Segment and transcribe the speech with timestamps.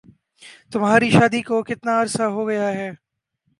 [0.71, 2.89] تمہاری شادی کو کتنا عرصہ ہو گیا ہے؟